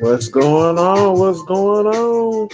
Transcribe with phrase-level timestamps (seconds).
[0.00, 1.18] What's going on?
[1.18, 2.48] What's going on?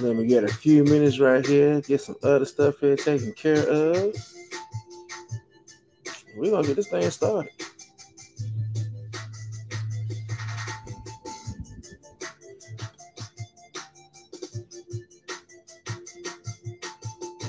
[0.00, 3.68] Let me get a few minutes right here, get some other stuff here taken care
[3.68, 4.14] of.
[6.36, 7.50] We're gonna get this thing started.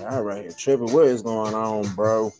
[0.09, 2.33] All right, Trevor, what is going on, bro?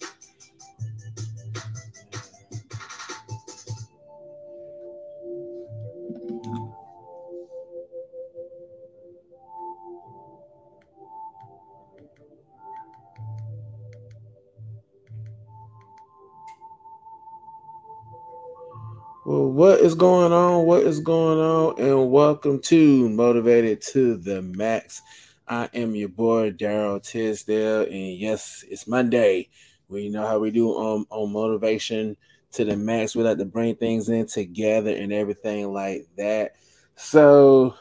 [19.43, 20.65] What is going on?
[20.65, 21.77] What is going on?
[21.77, 25.01] And welcome to Motivated to the Max.
[25.49, 29.49] I am your boy Darryl Tisdale, and yes, it's Monday.
[29.89, 32.15] We know how we do on on motivation
[32.53, 33.17] to the max.
[33.17, 36.53] We like to bring things in together and everything like that.
[36.95, 37.75] So,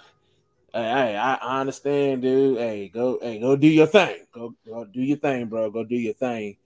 [0.75, 2.59] hey, I understand, dude.
[2.59, 4.27] Hey, go, hey, go do your thing.
[4.33, 5.71] Go, go do your thing, bro.
[5.71, 6.57] Go do your thing.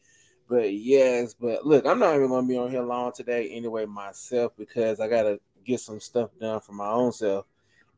[0.48, 4.52] But yes, but look, I'm not even gonna be on here long today anyway myself
[4.56, 7.46] because I gotta get some stuff done for my own self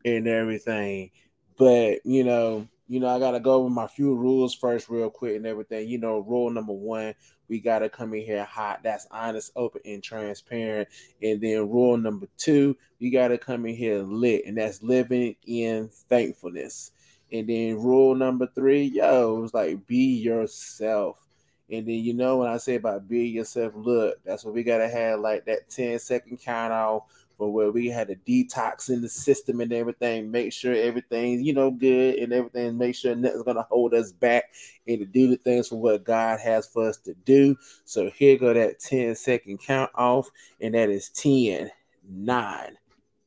[0.05, 1.11] and everything.
[1.59, 5.37] But you know, you know, I gotta go over my few rules first, real quick,
[5.37, 5.89] and everything.
[5.89, 7.15] You know, rule number one,
[7.49, 8.83] we gotta come in here hot.
[8.83, 10.89] That's honest, open, and transparent.
[11.23, 15.91] And then rule number two, we gotta come in here lit, and that's living in
[16.09, 16.93] thankfulness.
[17.31, 21.28] And then rule number three, yo, it's like be yourself
[21.71, 24.89] and then you know when I say about be yourself, look, that's what we gotta
[24.89, 27.05] have like that 10 second count off
[27.37, 31.53] for where we had a detox in the system and everything, make sure everything's you
[31.53, 34.45] know good and everything, make sure nothing's gonna hold us back
[34.87, 37.57] and to do the things for what God has for us to do.
[37.85, 40.31] So here go that 10 second count off,
[40.61, 41.71] and that is 10,
[42.09, 42.77] nine,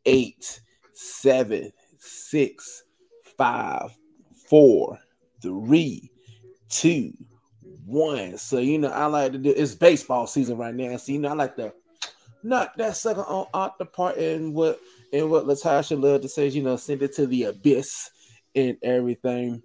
[0.05, 0.61] eight,
[0.93, 2.83] seven, six,
[3.37, 3.95] five,
[4.49, 4.99] four,
[5.41, 6.11] three,
[6.69, 7.13] two,
[7.91, 8.37] one.
[8.37, 10.97] So you know, I like to do it's baseball season right now.
[10.97, 11.73] So you know, I like to
[12.43, 14.79] knock that sucker on out the part and what
[15.13, 18.09] and what Latasha loved to say, you know, send it to the abyss
[18.55, 19.61] and everything.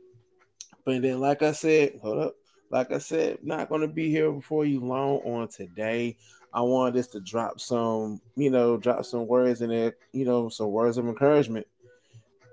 [0.85, 2.35] But then, like I said, hold up.
[2.71, 6.17] Like I said, not gonna be here before you long on today.
[6.53, 10.49] I wanted this to drop some, you know, drop some words in it, you know,
[10.49, 11.67] some words of encouragement.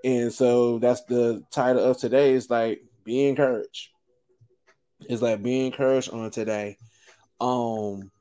[0.03, 3.89] And so that's the title of today is like be encouraged.
[5.09, 6.77] It's like be encouraged on today.
[7.39, 8.11] Um,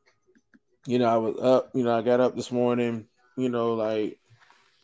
[0.87, 3.07] you know, I was up, you know, I got up this morning,
[3.37, 4.19] you know, like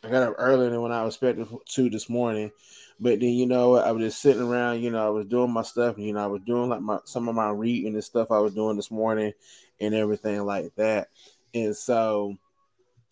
[0.03, 2.51] I got up earlier than when I was expected to this morning.
[2.99, 5.61] But then you know, I was just sitting around, you know, I was doing my
[5.61, 8.31] stuff, and you know, I was doing like my some of my reading and stuff
[8.31, 9.33] I was doing this morning
[9.79, 11.09] and everything like that.
[11.53, 12.35] And so,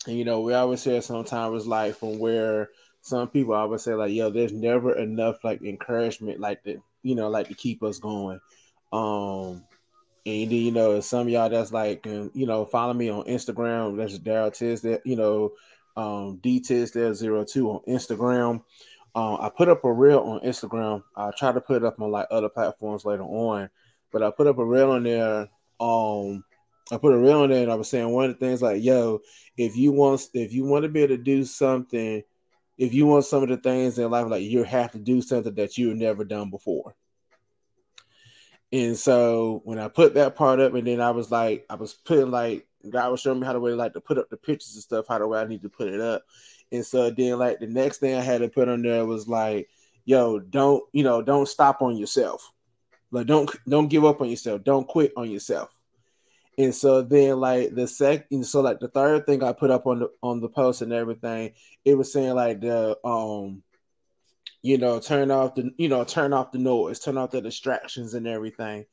[0.05, 2.69] you know, we always hear sometimes like from where
[3.01, 7.29] some people always say, like, yo, there's never enough like encouragement, like the, you know,
[7.29, 8.39] like to keep us going.
[8.91, 9.63] Um,
[10.25, 13.97] and then, you know, some y'all that's like, you know, follow me on Instagram.
[13.97, 15.53] That's Darryl that you know,
[15.95, 18.63] um, D Tisdale 02 on Instagram.
[19.15, 21.01] Um, I put up a reel on Instagram.
[21.15, 23.69] I try to put it up on like other platforms later on,
[24.11, 25.49] but I put up a reel on there.
[25.79, 26.43] Um,
[26.91, 28.83] I put a reel on there, and I was saying one of the things like,
[28.83, 29.21] "Yo,
[29.57, 32.21] if you want, if you want to be able to do something,
[32.77, 35.55] if you want some of the things in life, like you have to do something
[35.55, 36.95] that you've never done before."
[38.71, 41.93] And so when I put that part up, and then I was like, I was
[41.93, 44.73] putting like God was showing me how to way like to put up the pictures
[44.73, 46.23] and stuff, how the way I need to put it up.
[46.71, 49.69] And so then like the next thing I had to put on there was like,
[50.05, 52.51] yo, don't, you know, don't stop on yourself.
[53.11, 54.63] Like don't don't give up on yourself.
[54.63, 55.69] Don't quit on yourself.
[56.57, 59.99] And so then like the second so like the third thing I put up on
[59.99, 61.53] the on the post and everything,
[61.85, 63.63] it was saying like the um
[64.67, 68.13] you know, turn off the you know, turn off the noise, turn off the distractions
[68.13, 68.85] and everything.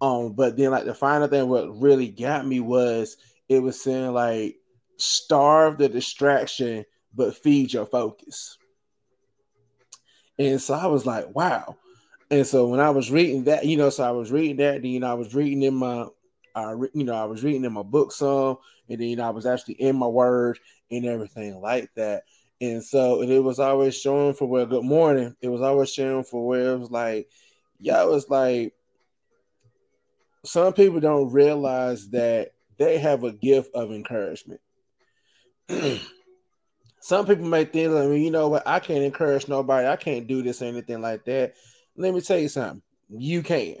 [0.00, 3.16] Um, but then like the final thing what really got me was
[3.48, 4.56] it was saying like
[4.96, 6.84] starve the distraction
[7.14, 8.58] but feed your focus.
[10.36, 11.76] And so I was like, wow.
[12.28, 14.90] And so when I was reading that, you know, so I was reading that, then
[14.90, 16.06] you know, I was reading in my
[16.56, 18.58] I you know, I was reading in my book some,
[18.88, 20.58] and then you know, I was actually in my word
[20.90, 22.24] and everything like that.
[22.64, 25.36] And so and it was always showing for where good morning.
[25.42, 27.28] It was always showing for where it was like,
[27.78, 28.74] yeah, it was like
[30.44, 34.60] some people don't realize that they have a gift of encouragement.
[37.00, 40.26] some people may think, I mean, you know what, I can't encourage nobody, I can't
[40.26, 41.54] do this or anything like that.
[41.96, 42.82] Let me tell you something.
[43.08, 43.76] You can.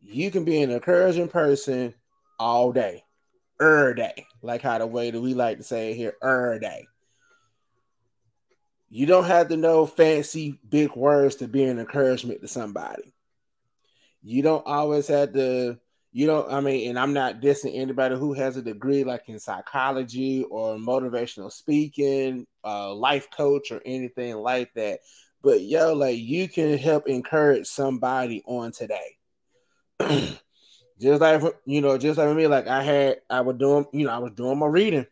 [0.00, 1.94] You can be an encouraging person
[2.38, 3.04] all day,
[3.60, 6.86] er day, like how the way that we like to say it here, er day.
[8.94, 13.12] You don't have to know fancy big words to be an encouragement to somebody.
[14.22, 15.80] You don't always have to
[16.12, 19.40] you don't, I mean, and I'm not dissing anybody who has a degree like in
[19.40, 25.00] psychology or motivational speaking, uh, life coach, or anything like that.
[25.42, 29.16] But yo, like you can help encourage somebody on today.
[31.00, 34.12] just like you know, just like me, like I had, I was doing, you know,
[34.12, 35.06] I was doing my reading.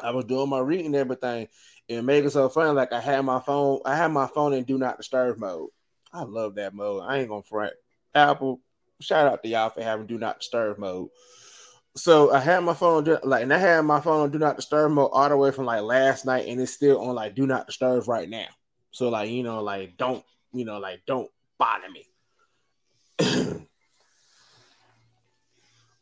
[0.00, 1.48] I was doing my reading everything.
[1.88, 4.64] And make it so funny, like I had my phone, I had my phone in
[4.64, 5.70] do not disturb mode.
[6.12, 7.02] I love that mode.
[7.06, 7.74] I ain't gonna front.
[8.14, 8.60] Apple,
[9.00, 11.08] shout out to y'all for having do not disturb mode.
[11.96, 14.92] So I had my phone like, and I had my phone on do not disturb
[14.92, 17.66] mode all the way from like last night, and it's still on like do not
[17.66, 18.48] disturb right now.
[18.90, 22.06] So like, you know, like don't, you know, like don't bother me.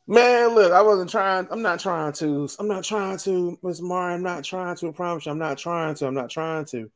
[0.06, 1.48] Man, look, I wasn't trying.
[1.50, 2.48] I'm not trying to.
[2.58, 4.10] I'm not trying to, Miss Mar.
[4.10, 4.88] I'm not trying to.
[4.88, 6.06] I promise you, I'm not trying to.
[6.06, 6.90] I'm not trying to.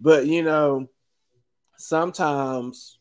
[0.00, 0.88] But you know,
[1.76, 2.98] sometimes,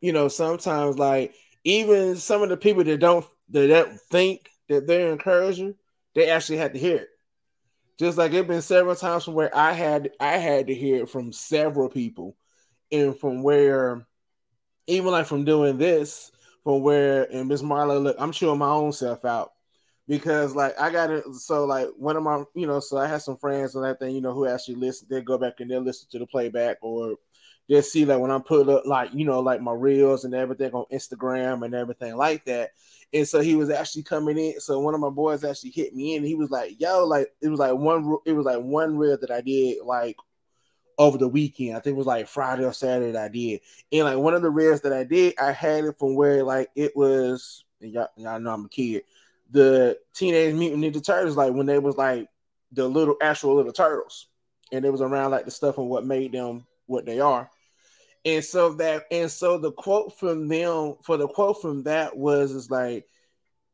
[0.00, 1.34] you know, sometimes like
[1.64, 5.74] even some of the people that don't that don't think that they're encouraging,
[6.14, 7.08] they actually had to hear it.
[7.98, 11.08] Just like it's been several times from where I had I had to hear it
[11.08, 12.36] from several people,
[12.92, 14.06] and from where
[14.86, 16.30] even like from doing this,
[16.68, 19.52] from where and Miss Marla, look, I'm chewing my own self out
[20.06, 21.24] because like I got it.
[21.36, 24.14] So like one of my, you know, so I had some friends and that thing,
[24.14, 25.08] you know, who actually listen.
[25.08, 27.14] They go back and they listen to the playback or
[27.70, 30.72] just see like when I put up like you know like my reels and everything
[30.72, 32.72] on Instagram and everything like that.
[33.14, 34.60] And so he was actually coming in.
[34.60, 36.22] So one of my boys actually hit me in.
[36.22, 38.18] he was like, "Yo, like it was like one.
[38.26, 40.16] It was like one reel that I did like
[40.98, 41.76] over the weekend.
[41.76, 43.60] I think it was like Friday or Saturday that I did.
[43.92, 46.70] And like one of the reels that I did, I had it from where like
[46.74, 47.64] it was.
[47.80, 49.04] Y'all, y'all know I'm a kid.
[49.50, 52.28] The Teenage Mutant Ninja Turtles, like when they was like
[52.72, 54.26] the little actual little turtles,
[54.72, 57.48] and it was around like the stuff and what made them what they are.
[58.24, 62.50] And so that and so the quote from them for the quote from that was
[62.50, 63.06] is like,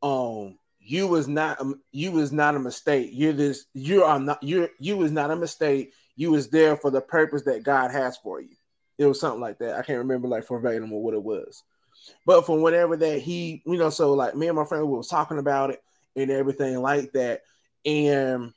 [0.03, 1.59] um, you was not
[1.91, 3.09] you was not a mistake.
[3.11, 5.93] You're this you are not you're you was not a mistake.
[6.15, 8.55] You was there for the purpose that God has for you.
[8.97, 9.75] It was something like that.
[9.75, 11.63] I can't remember like verbatim or what it was.
[12.25, 15.07] But from whatever that he, you know, so like me and my friend we was
[15.07, 15.81] talking about it
[16.15, 17.41] and everything like that.
[17.85, 18.53] And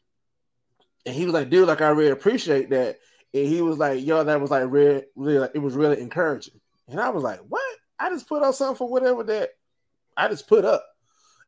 [1.06, 2.98] and he was like, dude, like I really appreciate that.
[3.34, 6.60] And he was like, yo, that was like really, really like, it was really encouraging.
[6.88, 7.62] And I was like, what?
[7.98, 9.50] I just put up something for whatever that
[10.16, 10.84] I just put up,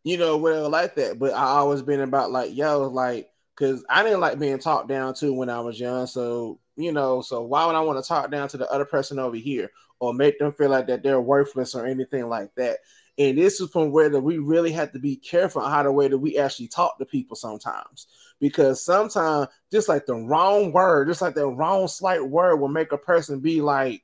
[0.03, 1.19] you know, whatever like that.
[1.19, 3.30] But I always been about like, yo, like,
[3.61, 6.07] cause I didn't like being talked down to when I was young.
[6.07, 9.19] So, you know, so why would I want to talk down to the other person
[9.19, 12.79] over here or make them feel like that they're worthless or anything like that?
[13.19, 16.09] And this is from where that we really have to be careful how the way
[16.09, 18.07] that we actually talk to people sometimes.
[18.41, 22.93] Because sometimes just like the wrong word, just like the wrong slight word will make
[22.93, 24.03] a person be like,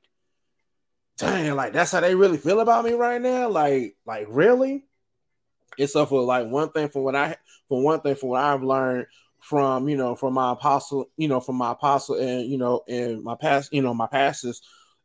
[1.17, 3.49] dang, like that's how they really feel about me right now.
[3.49, 4.85] Like, like really?
[5.79, 7.37] It's so for like one thing from what I
[7.67, 9.07] for one thing from what I've learned
[9.39, 13.23] from you know from my apostle, you know, from my apostle and you know, and
[13.23, 14.61] my past, you know, my pastors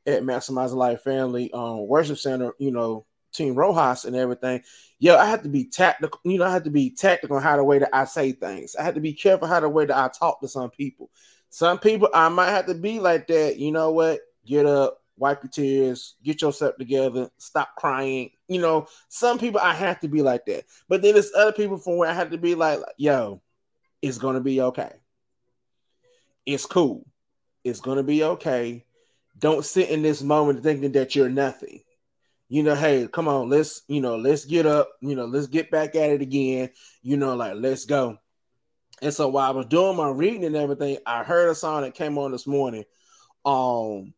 [0.07, 4.63] at Maximizing Life Family um worship center, you know, Team Rojas and everything,
[4.99, 6.21] yo, I had to be tactical.
[6.25, 8.77] You know, I had to be tactical on how the way that I say things.
[8.77, 11.11] I had to be careful how the way that I talk to some people.
[11.51, 13.59] Some people I might have to be like that.
[13.59, 14.21] You know what?
[14.47, 18.31] Get up, wipe your tears, get yourself together, stop crying.
[18.49, 20.65] You know, some people I have to be like that.
[20.89, 23.41] But then there's other people from where I have to be like, yo,
[24.03, 24.93] it's gonna be okay.
[26.45, 27.07] It's cool.
[27.65, 28.85] It's gonna be okay.
[29.39, 31.81] Don't sit in this moment thinking that you're nothing
[32.53, 35.71] you know, hey, come on, let's, you know, let's get up, you know, let's get
[35.71, 36.69] back at it again,
[37.01, 38.19] you know, like let's go.
[39.01, 41.95] And so while I was doing my reading and everything, I heard a song that
[41.95, 42.85] came on this morning.
[43.47, 44.13] Um,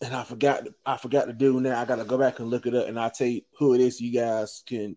[0.00, 1.78] and I forgot I forgot to do now.
[1.78, 4.00] I gotta go back and look it up and I'll tell you who it is.
[4.00, 4.96] You guys can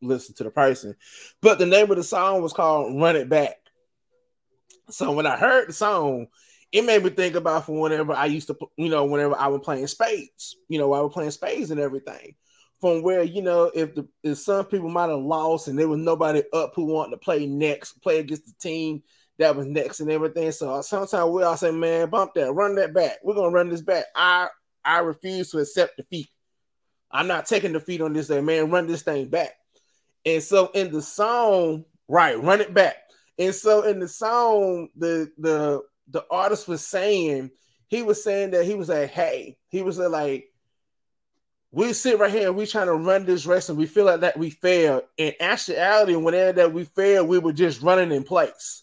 [0.00, 0.96] listen to the person.
[1.40, 3.56] But the name of the song was called Run It Back.
[4.90, 6.26] So when I heard the song,
[6.72, 9.60] it made me think about from whenever I used to, you know, whenever I was
[9.62, 12.34] playing spades, you know, I was playing spades and everything.
[12.80, 15.98] From where you know, if the if some people might have lost and there was
[15.98, 19.02] nobody up who wanted to play next, play against the team
[19.38, 20.50] that was next and everything.
[20.52, 23.18] So sometimes we all say, "Man, bump that, run that back.
[23.22, 24.48] We're gonna run this back." I
[24.82, 26.30] I refuse to accept defeat.
[27.10, 28.70] I'm not taking defeat on this day, man.
[28.70, 29.52] Run this thing back.
[30.24, 32.96] And so in the song, right, run it back.
[33.38, 37.50] And so in the song, the the the artist was saying,
[37.88, 40.46] he was saying that he was like, hey, he was like,
[41.72, 44.20] we sit right here and we trying to run this race and we feel like
[44.20, 45.04] that we failed.
[45.16, 48.82] In actuality, whenever that we failed, we were just running in place.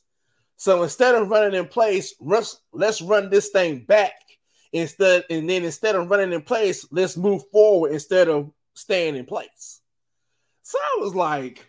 [0.55, 4.13] So instead of running in place, let's, let's run this thing back.
[4.73, 9.25] Instead, and then instead of running in place, let's move forward instead of staying in
[9.25, 9.81] place.
[10.67, 11.65] So I was like,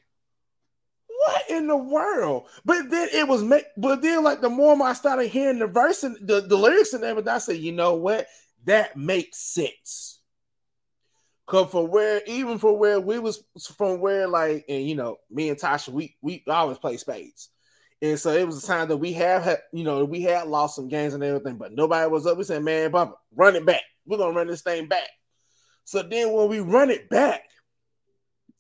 [1.07, 2.49] what in the world?
[2.65, 3.45] But then it was,
[3.77, 7.05] but then like the more I started hearing the verse and the, the lyrics and
[7.05, 8.27] everything, I said, you know what?
[8.65, 10.19] That makes sense.
[11.47, 13.45] Cause for where, even for where we was
[13.77, 17.51] from where like, and you know, me and Tasha, we we always play spades.
[18.03, 20.75] And so it was a time that we have had, you know, we had lost
[20.75, 22.37] some games and everything, but nobody was up.
[22.37, 23.83] We said, man, Bumper, run it back.
[24.07, 25.09] We're gonna run this thing back.
[25.85, 27.45] So then when we run it back,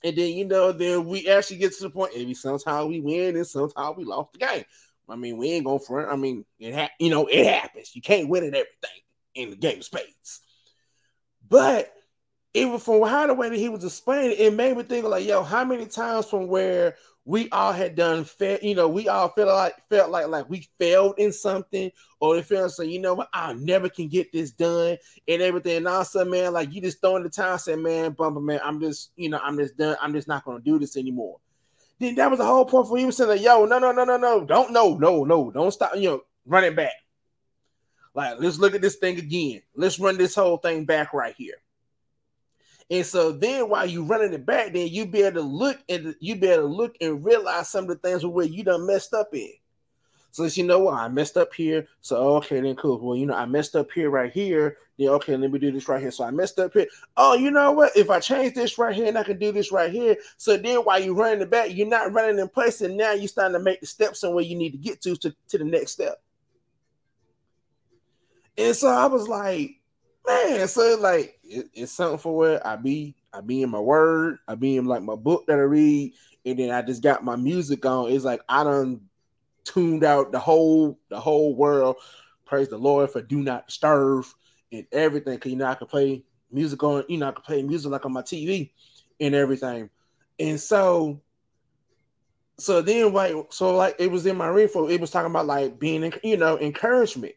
[0.04, 2.12] and then you know, then we actually get to the point.
[2.16, 4.64] Maybe sometimes we win and sometimes we lost the game.
[5.08, 6.10] I mean, we ain't going front.
[6.10, 7.94] I mean, it ha- you know, it happens.
[7.94, 9.02] You can't win at everything
[9.34, 10.40] in the game of spades.
[11.48, 11.92] But
[12.54, 15.42] even from how the way that he was explaining, it made me think like, yo,
[15.42, 16.96] how many times from where
[17.28, 20.66] we all had done fair, you know, we all felt like felt like like we
[20.78, 24.50] failed in something, or they felt like, you know what, I never can get this
[24.50, 24.96] done
[25.28, 25.76] and everything.
[25.76, 28.80] And all of man, like you just throwing the time, saying, man, bumper, man, I'm
[28.80, 31.36] just, you know, I'm just done, I'm just not gonna do this anymore.
[31.98, 34.16] Then that was the whole point for him saying, like, yo, no, no, no, no,
[34.16, 36.94] no, don't no, no, no, don't stop, you know, run it back.
[38.14, 39.60] Like, let's look at this thing again.
[39.76, 41.56] Let's run this whole thing back right here.
[42.90, 46.14] And so then while you're running it back, then you be able to look and
[46.20, 49.12] you be able to look and realize some of the things where you done messed
[49.12, 49.52] up in.
[50.30, 51.86] So you know what, I messed up here.
[52.00, 52.98] So okay, then cool.
[53.00, 54.78] Well, you know, I messed up here right here.
[54.98, 56.10] Then okay, let me do this right here.
[56.10, 56.86] So I messed up here.
[57.16, 57.96] Oh, you know what?
[57.96, 60.16] If I change this right here and I can do this right here.
[60.36, 63.28] So then while you're running the back, you're not running in place, and now you're
[63.28, 65.64] starting to make the steps and where you need to get to, to to the
[65.64, 66.22] next step.
[68.56, 69.80] And so I was like,
[70.26, 74.38] man, so like it, it's something for where I be, I be in my word,
[74.46, 76.14] I be in like my book that I read,
[76.44, 78.10] and then I just got my music on.
[78.10, 79.02] It's like I done
[79.64, 81.96] tuned out the whole the whole world.
[82.44, 84.24] Praise the Lord for do not disturb
[84.72, 85.38] and everything.
[85.38, 88.06] Cause you know I can play music on, you know, I can play music like
[88.06, 88.70] on my TV
[89.20, 89.90] and everything.
[90.38, 91.20] And so
[92.58, 95.78] so then like so like it was in my info, it was talking about like
[95.78, 97.34] being you know encouragement.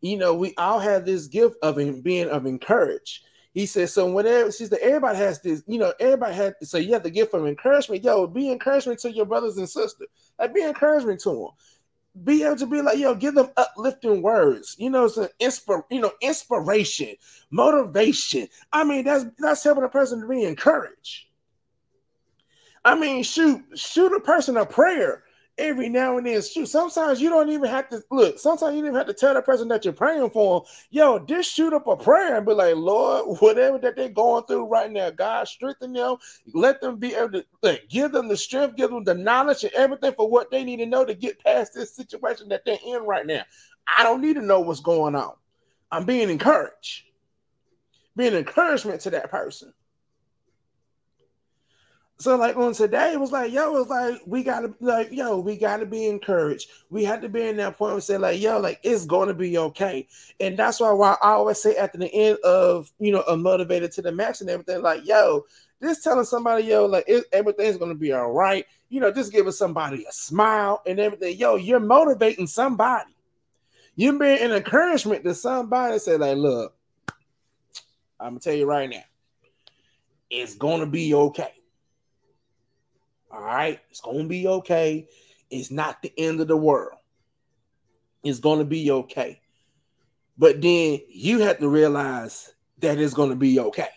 [0.00, 3.22] You know, we all have this gift of being of encourage.
[3.54, 6.92] He said, so whenever she said everybody has this, you know, everybody has so you
[6.92, 8.02] have to give them encouragement.
[8.02, 10.08] Yo, be encouragement to your brothers and sisters.
[10.38, 12.24] Like be encouragement to them.
[12.24, 16.00] Be able to be like, yo, give them uplifting words, you know, some inspir, you
[16.00, 17.14] know, inspiration,
[17.50, 18.48] motivation.
[18.72, 21.26] I mean, that's that's helping a person to be encouraged.
[22.84, 25.22] I mean, shoot, shoot a person a prayer
[25.58, 26.42] every now and then.
[26.42, 28.38] Shoot, sometimes you don't even have to look.
[28.38, 30.64] Sometimes you don't even have to tell the person that you're praying for.
[30.90, 34.66] Yo, just shoot up a prayer and be like, Lord, whatever that they're going through
[34.66, 36.16] right now, God strengthen them.
[36.52, 39.72] Let them be able to like, give them the strength, give them the knowledge and
[39.74, 43.02] everything for what they need to know to get past this situation that they're in
[43.04, 43.42] right now.
[43.86, 45.34] I don't need to know what's going on.
[45.90, 47.04] I'm being encouraged,
[48.16, 49.72] being encouragement to that person.
[52.18, 55.56] So like on today, it was like, yo, it's like we gotta like, yo, we
[55.56, 56.70] gotta be encouraged.
[56.88, 59.58] We had to be in that point and say, like, yo, like it's gonna be
[59.58, 60.06] okay.
[60.38, 63.90] And that's why, why I always say at the end of you know, a motivated
[63.92, 65.44] to the max and everything, like, yo,
[65.82, 68.64] just telling somebody, yo, like it, everything's gonna be all right.
[68.90, 71.36] You know, just giving somebody a smile and everything.
[71.36, 73.10] Yo, you're motivating somebody.
[73.96, 75.98] You're being an encouragement to somebody.
[75.98, 76.76] Say, like, look,
[78.20, 79.02] I'm gonna tell you right now,
[80.30, 81.52] it's gonna be okay
[83.34, 85.08] all right, it's gonna be okay.
[85.50, 86.98] It's not the end of the world.
[88.22, 89.40] It's gonna be okay.
[90.38, 93.88] But then you have to realize that it's gonna be okay.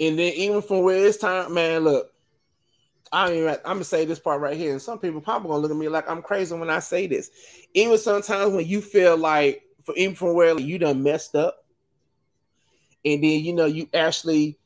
[0.00, 2.12] And then even from where it's time, man, look,
[3.12, 5.70] I mean, I'm gonna say this part right here, and some people probably gonna look
[5.70, 7.30] at me like I'm crazy when I say this.
[7.72, 11.64] Even sometimes when you feel like, for even from where like, you done messed up,
[13.04, 14.58] and then you know you actually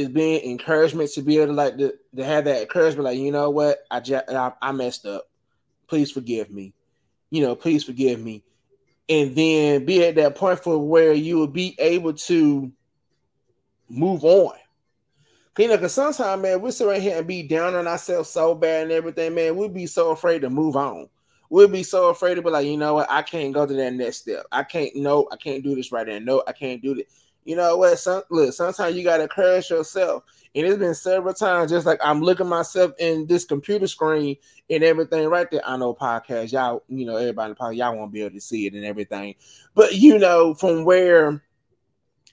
[0.00, 3.30] is being encouragement to be able to like to, to have that encouragement, like you
[3.30, 5.28] know what, I, just, I messed up.
[5.86, 6.72] Please forgive me.
[7.30, 8.42] You know, please forgive me.
[9.08, 12.72] And then be at that point for where you will be able to
[13.88, 14.54] move on.
[15.58, 18.54] You know, because sometimes, man, we sit right here and be down on ourselves so
[18.54, 19.56] bad and everything, man.
[19.56, 21.08] We'd be so afraid to move on.
[21.50, 23.92] We'd be so afraid to be like, you know what, I can't go to that
[23.92, 24.46] next step.
[24.52, 26.20] I can't, no, I can't do this right there.
[26.20, 27.04] No, I can't do this.
[27.44, 27.98] You know what?
[27.98, 30.24] Some, look, sometimes you gotta encourage yourself.
[30.54, 34.36] And it's been several times, just like I'm looking myself in this computer screen
[34.68, 35.60] and everything right there.
[35.64, 38.74] I know podcast, y'all, you know, everybody podcast, y'all won't be able to see it
[38.74, 39.36] and everything.
[39.74, 41.42] But you know, from where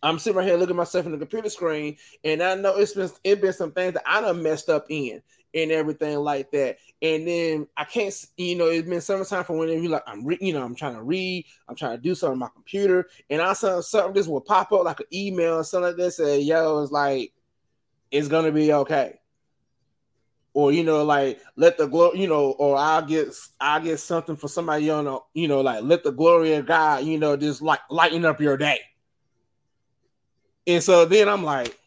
[0.01, 3.09] I'm sitting right here looking myself in the computer screen, and I know it's been
[3.23, 5.21] it been some things that I done messed up in
[5.57, 6.77] and everything like that.
[7.01, 10.53] And then I can't, you know, it's been summertime for whenever you like I'm, you
[10.53, 13.53] know, I'm trying to read, I'm trying to do something on my computer, and I
[13.53, 16.17] saw something just will pop up like an email or something like this.
[16.17, 17.33] Say, yo, it's like
[18.11, 19.19] it's gonna be okay.
[20.53, 24.35] Or you know, like let the glory, you know, or I'll get I'll get something
[24.35, 27.61] for somebody, you know, you know, like let the glory of God, you know, just
[27.61, 28.79] like lighten up your day.
[30.65, 31.77] And so then I'm like,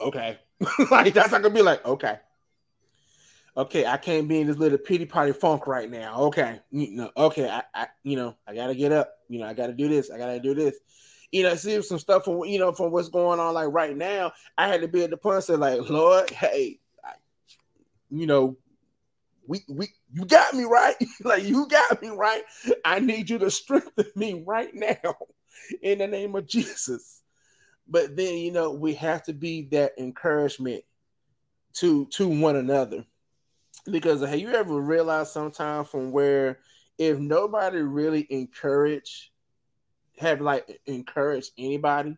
[0.00, 0.38] okay.
[0.90, 2.18] like that's not gonna be like, okay.
[3.56, 6.20] Okay, I can't be in this little pity party funk right now.
[6.22, 9.12] Okay, you know, okay, I, I you know, I gotta get up.
[9.28, 10.10] You know, I gotta do this.
[10.10, 10.76] I gotta do this.
[11.32, 14.32] You know, see some stuff from you know from what's going on like right now.
[14.56, 17.12] I had to be at the point say like, Lord, hey, I,
[18.10, 18.56] you know,
[19.46, 20.94] we we you got me right.
[21.24, 22.42] like you got me right.
[22.84, 25.16] I need you to strengthen me right now
[25.82, 27.19] in the name of Jesus.
[27.90, 30.84] But then you know we have to be that encouragement
[31.74, 33.04] to to one another.
[33.90, 36.58] Because have you ever realized sometime from where
[36.98, 39.32] if nobody really encourage
[40.18, 42.16] have like encouraged anybody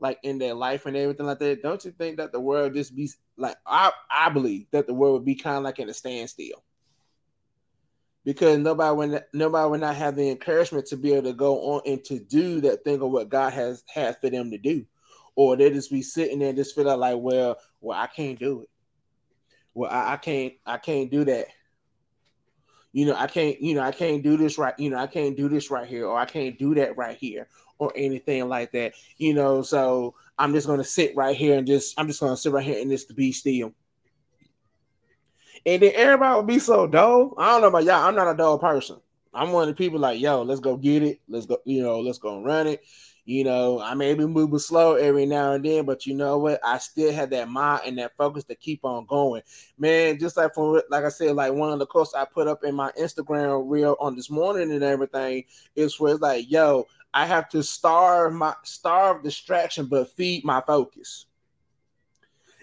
[0.00, 2.94] like in their life and everything like that, don't you think that the world just
[2.94, 5.94] be like I I believe that the world would be kind of like in a
[5.94, 6.62] standstill
[8.24, 11.80] because nobody would nobody would not have the encouragement to be able to go on
[11.86, 14.84] and to do that thing of what God has had for them to do
[15.38, 18.68] or they just be sitting there just feel like, well, well, I can't do it.
[19.72, 21.46] Well, I, I can't, I can't do that.
[22.90, 25.36] You know, I can't, you know, I can't do this right, you know, I can't
[25.36, 27.46] do this right here, or I can't do that right here,
[27.78, 28.94] or anything like that.
[29.16, 32.50] You know, so I'm just gonna sit right here and just I'm just gonna sit
[32.50, 33.72] right here and just be still.
[35.64, 37.34] And then everybody would be so dull.
[37.38, 38.08] I don't know about y'all.
[38.08, 38.96] I'm not a dull person.
[39.32, 41.20] I'm one of the people like, yo, let's go get it.
[41.28, 42.82] Let's go, you know, let's go run it
[43.28, 46.60] You know, I may be moving slow every now and then, but you know what?
[46.64, 49.42] I still have that mind and that focus to keep on going.
[49.76, 52.64] Man, just like from like I said, like one of the quotes I put up
[52.64, 55.44] in my Instagram reel on this morning and everything
[55.76, 60.62] is where it's like, yo, I have to starve my starve distraction, but feed my
[60.66, 61.26] focus.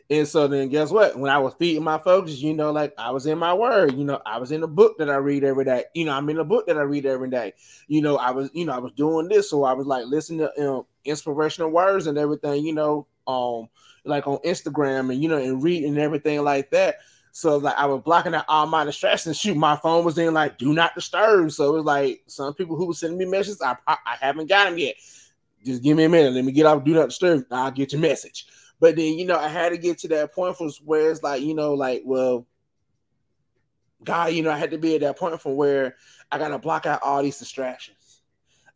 [0.10, 1.18] And so then guess what?
[1.18, 4.04] When I was feeding my focus, you know, like I was in my word, you
[4.04, 5.86] know, I was in a book that I read every day.
[5.96, 7.54] You know, I'm in a book that I read every day.
[7.88, 9.50] You know, I was, you know, I was doing this.
[9.50, 13.68] So I was like listening to you know, inspirational words and everything, you know, um,
[14.04, 16.98] like on Instagram and you know, and reading and everything like that.
[17.32, 19.38] So like I was blocking out all my distractions.
[19.40, 21.52] Shoot, my phone was in like do not disturb.
[21.52, 24.70] So it was like some people who were sending me messages, I I haven't got
[24.70, 24.96] them yet.
[25.66, 26.34] Just give me a minute.
[26.34, 27.46] Let me get off do not disturb.
[27.50, 28.46] I'll get your message.
[28.80, 31.42] But then, you know, I had to get to that point from where it's like,
[31.42, 32.46] you know, like, well,
[34.04, 35.96] God, you know, I had to be at that point from where
[36.32, 38.22] I gotta block out all these distractions.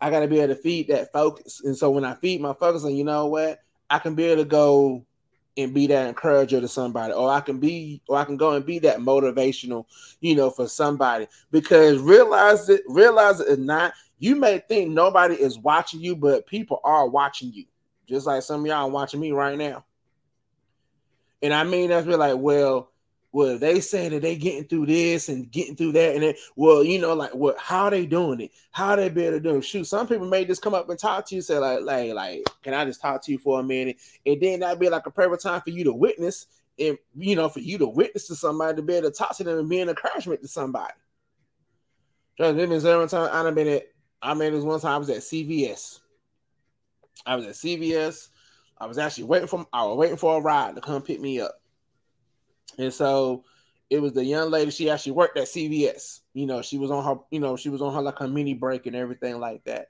[0.02, 1.62] I gotta be able to feed that focus.
[1.64, 3.60] And so when I feed my focus, and you know what,
[3.90, 5.06] I can be able to go
[5.58, 8.66] and be that encourager to somebody, or I can be, or I can go and
[8.66, 9.86] be that motivational,
[10.22, 11.28] you know, for somebody.
[11.52, 16.48] Because realize it, realize it or not, you may think nobody is watching you, but
[16.48, 17.66] people are watching you.
[18.08, 19.84] Just like some y'all watching me right now.
[21.42, 22.92] And I mean, that's really like, well,
[23.32, 26.84] well, they say that they getting through this and getting through that, and then, well,
[26.84, 27.60] you know, like, what?
[27.60, 28.52] How they doing it?
[28.72, 29.62] How they better able to do it?
[29.66, 32.44] Shoot, some people may just come up and talk to you, say like, like, like,
[32.64, 33.98] can I just talk to you for a minute?
[34.26, 36.48] And then that'd be like a perfect time for you to witness,
[36.80, 39.44] and you know, for you to witness to somebody to be able to talk to
[39.44, 40.94] them and be an encouragement to somebody.
[42.36, 43.30] Trust me, been several times.
[43.32, 43.84] I've been at.
[44.22, 46.00] I mean, this one time I was at CVS.
[47.26, 48.30] I was at CVS.
[48.80, 51.42] I was actually waiting for I was waiting for a ride to come pick me
[51.42, 51.60] up.
[52.78, 53.44] And so
[53.90, 56.20] it was the young lady, she actually worked at CVS.
[56.34, 58.54] You know, she was on her, you know, she was on her like a mini
[58.54, 59.88] break and everything like that.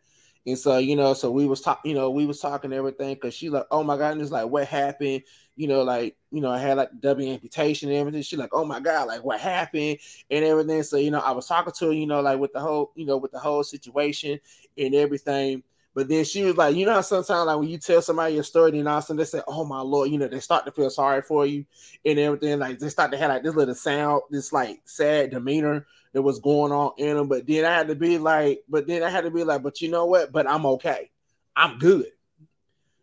[0.47, 3.33] And so, you know, so we was talking, you know, we was talking everything because
[3.33, 5.23] she like, oh my god, and it's like what happened?
[5.57, 8.21] You know, like, you know, I had like W amputation and everything.
[8.21, 9.97] She like, oh my god, like what happened
[10.31, 10.81] and everything.
[10.83, 13.05] So, you know, I was talking to her, you know, like with the whole, you
[13.05, 14.39] know, with the whole situation
[14.77, 15.61] and everything.
[15.99, 18.71] But then she was like, you know, sometimes like when you tell somebody your story,
[18.71, 20.71] then all of a sudden they say, "Oh my lord," you know, they start to
[20.71, 21.65] feel sorry for you
[22.05, 22.57] and everything.
[22.57, 26.39] Like they start to have like this little sound, this like sad demeanor that was
[26.39, 27.27] going on in them.
[27.27, 29.81] But then I had to be like, but then I had to be like, but
[29.81, 30.31] you know what?
[30.31, 31.11] But I'm okay.
[31.53, 32.07] I'm good.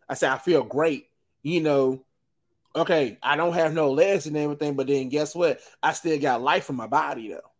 [0.09, 1.07] I said I feel great.
[1.43, 2.03] You know,
[2.75, 5.59] okay, I don't have no legs and everything, but then guess what?
[5.83, 7.51] I still got life in my body though.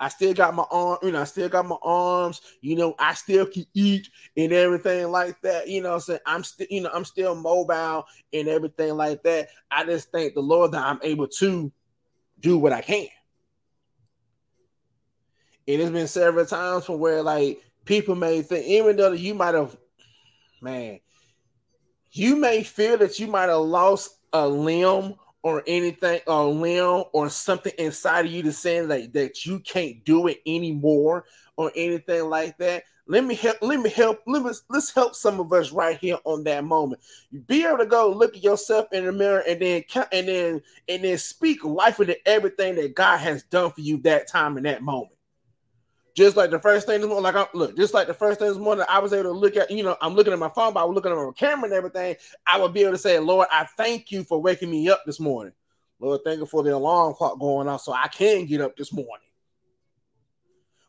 [0.00, 3.14] I still got my arm, you know, I still got my arms, you know, I
[3.14, 5.68] still can eat and everything like that.
[5.68, 9.48] You know, I'm saying I'm still, you know, I'm still mobile and everything like that.
[9.70, 11.72] I just thank the Lord that I'm able to
[12.40, 13.08] do what I can.
[15.66, 19.34] And It has been several times from where like people may think, even though you
[19.34, 19.76] might have,
[20.62, 21.00] man,
[22.12, 25.16] you may feel that you might have lost a limb
[25.48, 30.04] or anything or limb or something inside of you to say like that you can't
[30.04, 31.24] do it anymore
[31.56, 35.40] or anything like that let me help let me help let me, let's help some
[35.40, 37.00] of us right here on that moment.
[37.30, 40.62] You be able to go look at yourself in the mirror and then and then
[40.88, 44.64] and then speak life into everything that god has done for you that time in
[44.64, 45.17] that moment
[46.18, 48.48] just like the first thing this morning, like I look, just like the first thing
[48.48, 50.74] this morning, I was able to look at, you know, I'm looking at my phone,
[50.74, 52.16] but I was looking at my camera and everything.
[52.44, 55.20] I would be able to say, Lord, I thank you for waking me up this
[55.20, 55.52] morning.
[56.00, 58.92] Lord, thank you for the alarm clock going off so I can get up this
[58.92, 59.28] morning.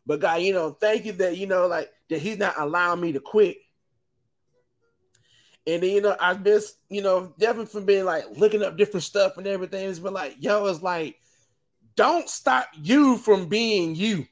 [0.04, 3.12] But God, you know, thank you that you know, like that He's not allowing me
[3.12, 3.56] to quit.
[5.64, 9.04] And then, you know, I've been, you know, definitely from being like looking up different
[9.04, 9.88] stuff and everything.
[9.88, 11.20] It's been like, yo, it's like,
[11.94, 14.26] don't stop you from being you.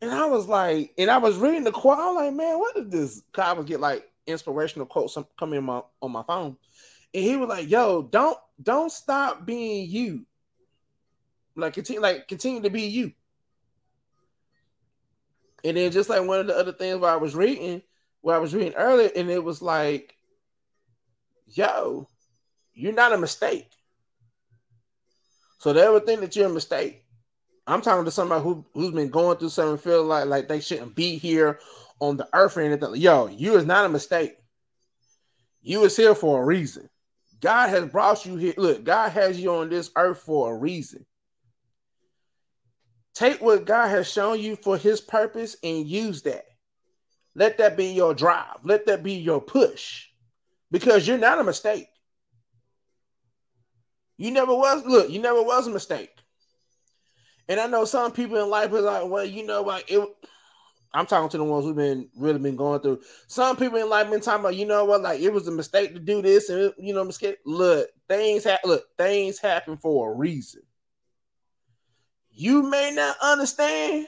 [0.00, 1.98] And I was like, and I was reading the quote.
[1.98, 3.22] I'm like, man, what is this?
[3.36, 6.56] I would get like inspirational quotes coming in my on my phone.
[7.14, 10.24] And he was like, yo, don't don't stop being you.
[11.56, 13.12] Like continue, like continue to be you.
[15.64, 17.82] And then just like one of the other things where I was reading,
[18.20, 20.14] where I was reading earlier, and it was like,
[21.46, 22.08] yo,
[22.72, 23.68] you're not a mistake.
[25.58, 27.04] So they ever think that you're a mistake.
[27.68, 30.94] I'm talking to somebody who who's been going through something, feel like like they shouldn't
[30.94, 31.60] be here
[32.00, 32.96] on the earth or anything.
[32.96, 34.36] Yo, you is not a mistake.
[35.60, 36.88] You is here for a reason.
[37.40, 38.54] God has brought you here.
[38.56, 41.04] Look, God has you on this earth for a reason.
[43.14, 46.44] Take what God has shown you for his purpose and use that.
[47.34, 48.64] Let that be your drive.
[48.64, 50.06] Let that be your push.
[50.70, 51.88] Because you're not a mistake.
[54.16, 56.10] You never was, look, you never was a mistake.
[57.48, 60.06] And I know some people in life is like, well, you know, like it
[60.92, 63.00] I'm talking to the ones who've been really been going through.
[63.26, 65.92] Some people in life been talking about, you know what, like it was a mistake
[65.94, 67.38] to do this, and you know, mistake.
[67.44, 68.70] Look, things happen.
[68.70, 70.62] Look, things happen for a reason.
[72.30, 74.06] You may not understand,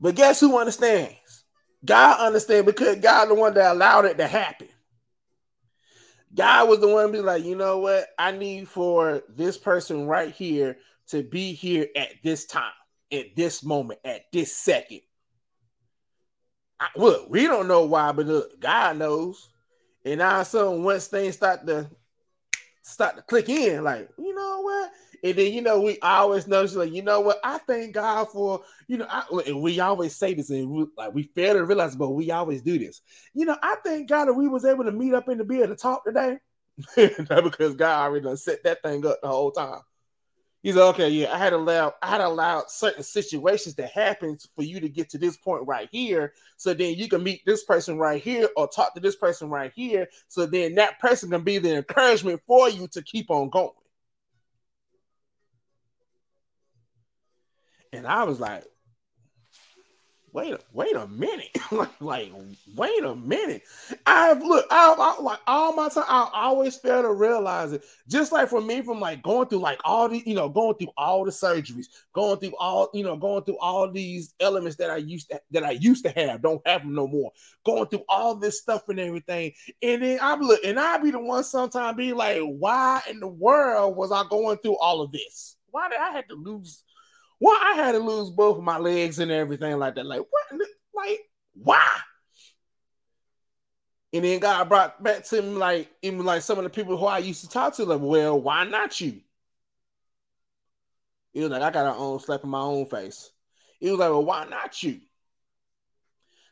[0.00, 1.44] but guess who understands?
[1.84, 4.68] God understands because God the one that allowed it to happen.
[6.34, 8.08] God was the one be like, you know what?
[8.18, 12.72] I need for this person right here to be here at this time
[13.12, 15.00] at this moment, at this second.
[16.80, 19.48] I, look, we don't know why, but look, God knows.
[20.04, 21.88] And now sudden, once things start to
[22.82, 24.90] start to click in, like, you know what?
[25.24, 27.40] And then you know, we always notice, like, you know what?
[27.42, 31.14] I thank God for, you know, I, and we always say this, and we, like
[31.14, 33.00] we fail to realize, but we always do this.
[33.32, 35.70] You know, I thank God that we was able to meet up in the bed
[35.70, 36.36] to talk today.
[36.96, 39.80] because God already done set that thing up the whole time.
[40.62, 44.62] He's like, okay, yeah, I had allowed I had allowed certain situations to happen for
[44.62, 46.34] you to get to this point right here.
[46.56, 49.72] So then you can meet this person right here or talk to this person right
[49.74, 50.08] here.
[50.28, 53.72] So then that person can be the encouragement for you to keep on going.
[57.94, 58.64] And I was like,
[60.34, 61.48] wait wait a minute.
[62.00, 62.30] Like,
[62.76, 63.62] wait a minute.
[64.04, 67.84] I've look I, like all my time i always fail to realize it.
[68.08, 70.92] Just like for me from like going through like all the you know going through
[70.96, 74.96] all the surgeries going through all you know going through all these elements that i
[74.96, 77.32] used to that i used to have don't have them no more.
[77.64, 79.52] Going through all this stuff and everything.
[79.82, 83.28] And then i'm look and i be the one sometimes be like why in the
[83.28, 85.56] world was i going through all of this?
[85.70, 86.83] Why did i have to lose
[87.44, 90.06] why I had to lose both of my legs and everything like that.
[90.06, 90.60] Like, what?
[90.94, 91.20] Like,
[91.52, 91.98] why?
[94.14, 97.04] And then God brought back to him like even like some of the people who
[97.04, 99.20] I used to talk to, like, well, why not you?
[101.34, 103.30] He was like, I got an own slap in my own face.
[103.78, 105.00] He was like, well, why not you?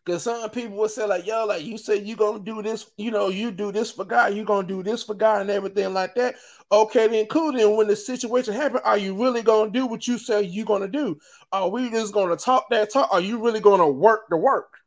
[0.05, 3.13] Because some people would say, like, yo, like you said you gonna do this, you
[3.13, 6.17] know, you do this for God, you gonna do this for God and everything like
[6.17, 6.35] that.
[6.73, 7.53] Okay, then cool.
[7.53, 10.89] Then when the situation happens, are you really gonna do what you say you gonna
[10.89, 11.21] do?
[11.53, 13.13] Are we just gonna talk that talk?
[13.13, 14.79] Are you really gonna work the work?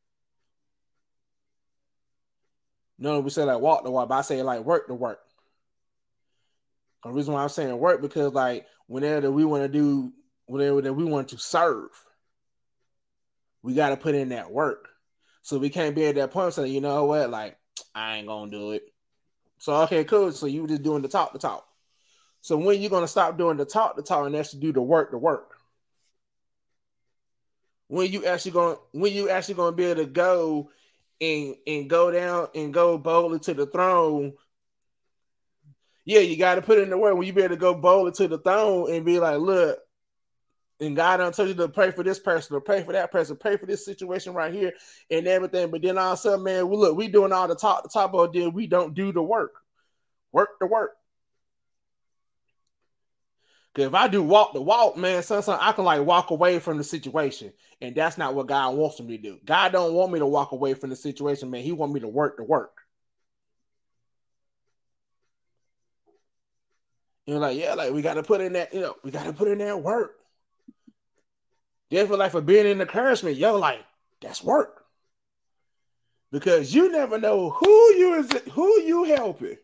[2.98, 5.20] No, we say like walk the walk, but I say like work the work.
[7.04, 10.12] The reason why I'm saying work because like whenever we want to do
[10.46, 11.90] whatever that we want to serve,
[13.62, 14.90] we got to put in that work.
[15.46, 17.56] So we can't be at that point saying, you know what, like
[17.94, 18.82] I ain't gonna do it.
[19.60, 20.32] So okay, cool.
[20.32, 21.68] So you just doing the talk, the talk.
[22.42, 25.12] So when you gonna stop doing the talk, the talk, and actually do the work,
[25.12, 25.54] the work?
[27.90, 30.72] When you actually gonna when you actually gonna be able to go
[31.22, 34.34] and and go down and go boldly to the throne?
[36.06, 37.16] Yeah, you got to put in the work.
[37.16, 39.78] When you be able to go boldly to the throne and be like, look,
[40.80, 43.38] and God don't tell you to pray for this person or pray for that person,
[43.38, 44.74] pray for this situation right here
[45.10, 45.72] and everything.
[45.72, 47.90] But then all of a sudden, man, we look, we doing all the talk, the
[47.90, 49.54] top of then we don't do the work.
[50.32, 50.92] Work the work.
[53.74, 56.78] Cause if I do walk the walk, man, sometimes I can like walk away from
[56.78, 57.52] the situation.
[57.82, 59.38] And that's not what God wants me to do.
[59.44, 61.62] God don't want me to walk away from the situation, man.
[61.62, 62.82] He want me to work the work.
[67.26, 69.34] You're like, yeah, like we got to put in that, you know, we got to
[69.34, 70.16] put in that work.
[71.96, 73.80] Therefore, like for being an encouragement, yo, like
[74.20, 74.84] that's work.
[76.30, 79.56] Because you never know who you is who you helping.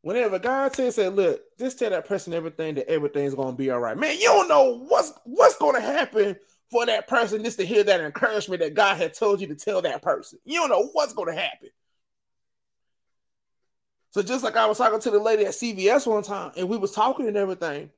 [0.00, 3.80] Whenever God says that, look, just tell that person everything that everything's gonna be all
[3.80, 3.98] right.
[3.98, 6.36] Man, you don't know what's what's gonna happen
[6.70, 9.82] for that person just to hear that encouragement that God had told you to tell
[9.82, 10.38] that person.
[10.46, 11.68] You don't know what's gonna happen.
[14.12, 16.78] So just like I was talking to the lady at CVS one time, and we
[16.78, 17.90] was talking and everything,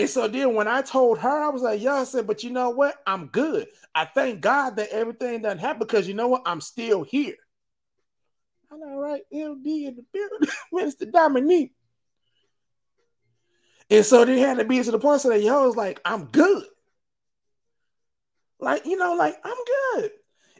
[0.00, 2.48] and so then when I told her, I was like, yeah, I said, but you
[2.48, 2.96] know what?
[3.06, 3.68] I'm good.
[3.94, 6.40] I thank God that everything doesn't happen because you know what?
[6.46, 7.34] I'm still here.
[8.72, 11.74] I'm right, LD in the building, Minister Dominique.
[13.90, 16.26] And so they had to be to the point so that yo was like, I'm
[16.26, 16.64] good.
[18.58, 19.56] Like, you know, like I'm
[19.92, 20.12] good.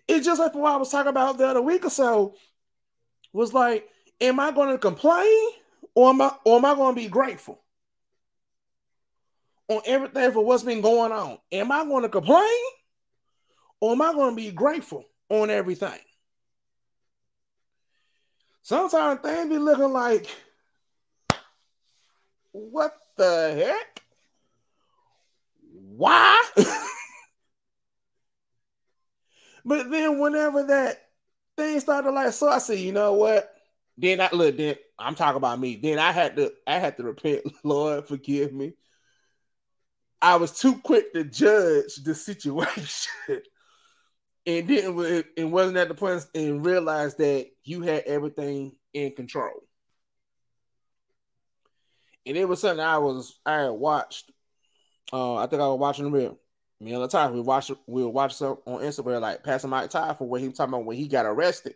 [0.06, 2.34] It's just like what I was talking about the other week or so.
[3.32, 3.88] Was like,
[4.20, 5.50] am I going to complain
[5.94, 7.62] or am I or am I going to be grateful?
[9.70, 11.38] On everything for what's been going on.
[11.52, 12.60] Am I going to complain
[13.80, 16.00] or am I going to be grateful on everything?
[18.62, 20.26] Sometimes things be looking like,
[22.50, 24.02] what the heck?
[25.72, 26.42] Why?
[29.64, 31.00] but then whenever that
[31.56, 33.54] thing started like so, I said, you know what?
[33.96, 35.76] Then I look, then I'm talking about me.
[35.76, 38.72] Then I had to I had to repent, Lord, forgive me
[40.22, 43.42] I was too quick to judge the situation.
[44.46, 49.52] and didn't and wasn't at the point and realized that you had everything in control.
[52.26, 54.30] And it was something I was I had watched.
[55.12, 56.38] Uh, I think I was watching the real.
[56.80, 60.14] Me and Latifah, we watched we were watching some on Instagram, like passing Mike Ty
[60.14, 61.74] for what he was talking about when he got arrested.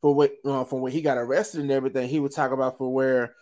[0.00, 2.92] For what uh, from when he got arrested and everything, he would talk about for
[2.92, 3.34] where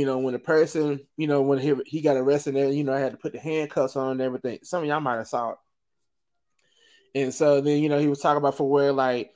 [0.00, 2.94] you know when the person, you know, when he he got arrested and you know,
[2.94, 4.60] I had to put the handcuffs on and everything.
[4.62, 5.56] Some of y'all might have saw it.
[7.14, 9.32] And so then, you know, he was talking about for where like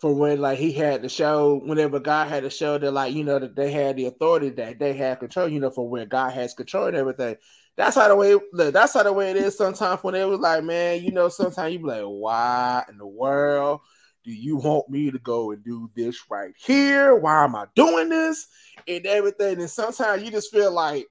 [0.00, 3.22] for when like he had the show, whenever God had a show that like, you
[3.22, 6.32] know, that they had the authority that they had control, you know, for where God
[6.32, 7.36] has control and everything.
[7.76, 10.40] That's how the way look, that's how the way it is sometimes when it was
[10.40, 13.80] like, man, you know, sometimes you be like, why in the world
[14.24, 17.14] do you want me to go and do this right here?
[17.14, 18.46] Why am I doing this?
[18.86, 19.60] And everything.
[19.60, 21.06] And sometimes you just feel like,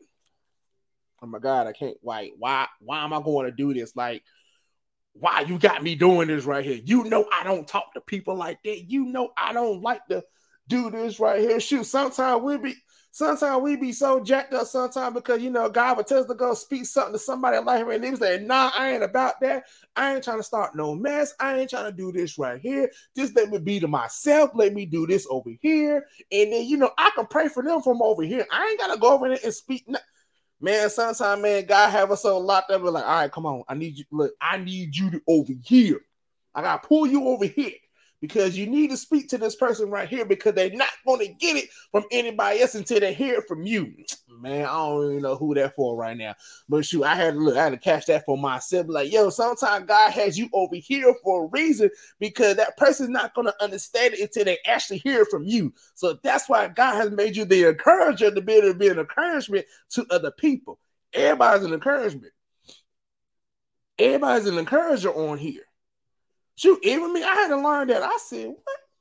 [1.22, 3.96] oh my God, I can't why why why am I going to do this?
[3.96, 4.24] Like
[5.14, 6.80] why you got me doing this right here?
[6.84, 8.90] You know I don't talk to people like that.
[8.90, 10.24] You know I don't like to
[10.68, 11.60] do this right here.
[11.60, 12.76] Shoot, sometimes we be
[13.12, 16.36] sometimes we be so jacked up sometimes because you know God would tell us to
[16.36, 19.40] go speak something to somebody like him and he was like, nah, I ain't about
[19.42, 19.64] that.
[19.96, 21.34] I ain't trying to start no mess.
[21.40, 22.92] I ain't trying to do this right here.
[23.16, 24.52] Just let me be to myself.
[24.54, 26.06] Let me do this over here.
[26.32, 28.46] And then you know I can pray for them from over here.
[28.52, 29.88] I ain't gotta go over there and speak.
[30.62, 32.82] Man, sometimes, man, God have us so locked up.
[32.82, 33.64] We're like, all right, come on.
[33.70, 34.04] I need you.
[34.12, 36.02] Look, I need you to over here.
[36.54, 37.72] I gotta pull you over here
[38.22, 41.34] because you need to speak to this person right here because they're not going to
[41.34, 43.94] get it from anybody else until they hear it from you.
[44.40, 46.36] Man, I don't even know who that for right now.
[46.68, 48.88] But shoot, I had to look, I had to catch that for myself.
[48.88, 53.34] Like, yo, sometimes God has you over here for a reason because that person's not
[53.34, 55.74] going to understand it until they actually hear it from you.
[55.96, 59.00] So that's why God has made you the encourager to be able to be an
[59.00, 60.80] encouragement to other people.
[61.14, 62.34] Everybody's an encouragement.
[63.98, 65.64] Everybody's an encourager on here.
[66.60, 68.04] Shoot, even me, I had to learn that.
[68.04, 68.54] I said,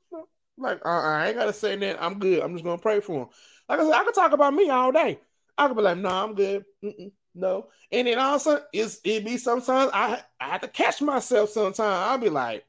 [0.09, 0.25] what?
[0.57, 2.01] Like, uh, I ain't gotta say that.
[2.01, 2.41] I'm good.
[2.41, 3.27] I'm just gonna pray for him.
[3.67, 5.19] Like I said, I can talk about me all day.
[5.57, 6.63] I could be like, no, nah, I'm good.
[6.81, 7.67] Mm-mm, no.
[7.91, 11.49] And then also, it's it be sometimes I I have to catch myself.
[11.49, 12.63] Sometimes I'll be like,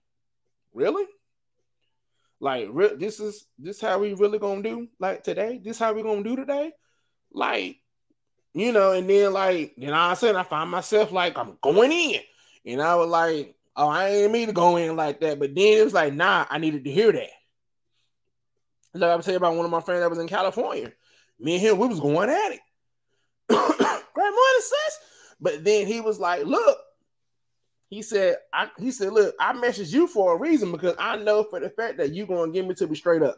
[0.75, 1.05] really?
[2.41, 4.89] Like, re- this is this how we really gonna do?
[4.99, 5.61] Like today?
[5.63, 6.73] This how we gonna do today?
[7.33, 7.77] Like,
[8.55, 8.91] you know.
[8.91, 12.21] And then like, then all of a sudden I find myself like I'm going in,
[12.67, 15.39] and I was like, oh, I ain't mean to go in like that.
[15.39, 17.31] But then it was like, nah, I needed to hear that.
[18.93, 20.93] Like I was saying about one of my friends that was in California.
[21.39, 22.61] Me and him, we was going at it.
[23.49, 24.99] Great morning, sis.
[25.41, 26.79] But then he was like, look,
[27.89, 31.45] he said, I he said, look, I messaged you for a reason because I know
[31.45, 33.37] for the fact that you're gonna give me to be straight up.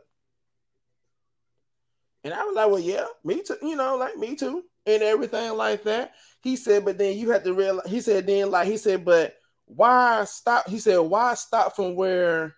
[2.25, 5.57] And I was like, well, yeah, me too, you know, like me too, and everything
[5.57, 6.13] like that.
[6.41, 9.37] He said, but then you have to realize, he said, then like he said, but
[9.67, 10.69] why stop?
[10.69, 12.55] He said, why stop from where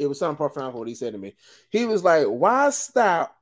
[0.00, 1.34] it was something profound for what he said to me.
[1.68, 3.36] He was like, why stop?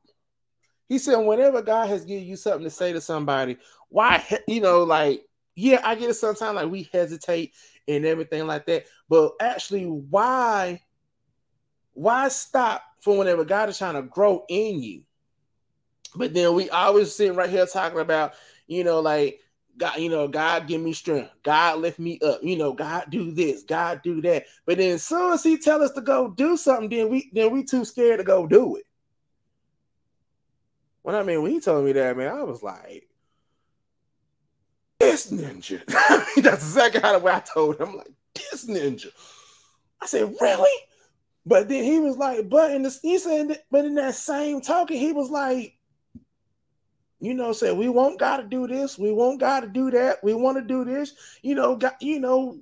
[0.88, 3.58] He said, whenever God has given you something to say to somebody,
[3.90, 7.52] why, you know, like, yeah, I get it sometimes, like we hesitate
[7.86, 8.86] and everything like that.
[9.08, 10.82] But actually, why,
[11.92, 15.02] why stop for whenever God is trying to grow in you?
[16.16, 18.34] But then we always sitting right here talking about,
[18.66, 19.40] you know, like
[19.78, 21.30] God, you know, God give me strength.
[21.42, 22.40] God lift me up.
[22.42, 23.62] You know, God do this.
[23.62, 24.46] God do that.
[24.66, 27.52] But then as soon as He tell us to go do something, then we then
[27.52, 28.84] we too scared to go do it.
[31.02, 33.08] When I mean, when he told me that, man, I was like,
[35.00, 35.82] this ninja.
[36.42, 37.88] that's exactly how the way I told him.
[37.88, 39.06] I'm like, this ninja.
[40.02, 40.82] I said, really?
[41.46, 44.98] But then he was like, but in the he said, but in that same talking,
[44.98, 45.77] he was like,
[47.20, 50.22] you know, say we won't got to do this, we won't got to do that,
[50.22, 52.58] we want to do this, you know, God, you know,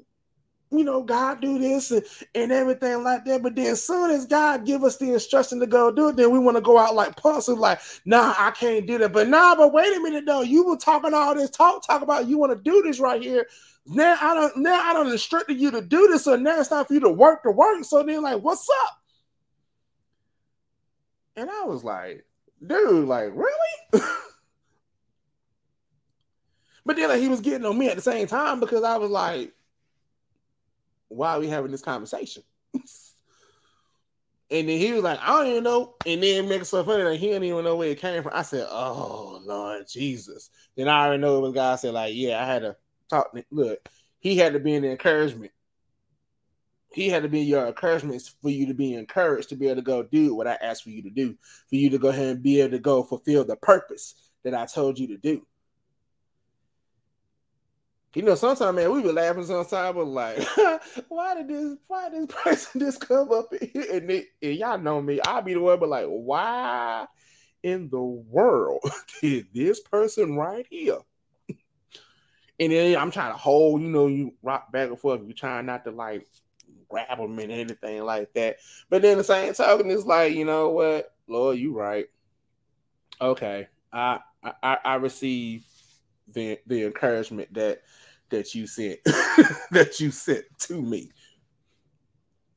[0.71, 2.05] you know, God do this and,
[2.35, 3.43] and everything like that.
[3.43, 6.31] But then as soon as God give us the instruction to go do it, then
[6.31, 9.13] we want to go out like punks like, nah, I can't do that.
[9.13, 10.43] But nah, but wait a minute though.
[10.43, 13.47] You were talking all this talk, talk about you want to do this right here.
[13.87, 16.85] Now I don't now I don't instructed you to do this, so now it's time
[16.85, 17.85] for you to work the work.
[17.85, 18.99] So then, like, what's up?
[21.37, 22.25] And I was like,
[22.67, 24.03] dude, like, really?
[26.87, 29.11] But then like, he was getting on me at the same time because I was
[29.11, 29.53] like,
[31.09, 32.45] why are we having this conversation?
[32.75, 32.85] and
[34.51, 35.97] then he was like, I don't even know.
[36.07, 38.33] And then make it so funny like he didn't even know where it came from.
[38.35, 40.49] I said, Oh Lord Jesus.
[40.77, 42.77] Then I already know it was God said, like, yeah, I had to
[43.11, 43.37] talk.
[43.51, 43.81] Look,
[44.21, 45.51] he had to be an encouragement.
[46.93, 49.83] He had to be your encouragement for you to be encouraged to be able to
[49.83, 51.37] go do what I asked for you to do,
[51.69, 54.15] for you to go ahead and be able to go fulfill the purpose
[54.45, 55.45] that I told you to do.
[58.17, 60.43] You know, sometimes man, we be laughing sometimes, but like,
[61.09, 63.85] why did this why did this person just come up here?
[63.93, 67.05] And, and y'all know me, I'll be the one, but like, why
[67.63, 68.81] in the world
[69.21, 70.97] did this person right here?
[72.59, 75.21] And then I'm trying to hold, you know, you rock back and forth.
[75.23, 76.27] You're trying not to like
[76.89, 78.57] grab them and anything like that.
[78.89, 82.07] But then the same token is like, you know what, Lord, you right.
[83.21, 84.21] Okay, I
[84.63, 85.67] I, I receive
[86.29, 87.83] the the encouragement that
[88.31, 88.99] that you sent
[89.71, 91.11] that you sent to me.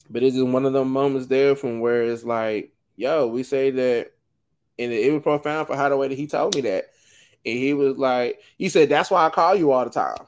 [0.09, 4.11] But it's one of them moments there from where it's like, yo, we say that,
[4.80, 6.86] and it was profound for how the way that he told me that.
[7.45, 10.28] And he was like, he said, that's why I call you all the time.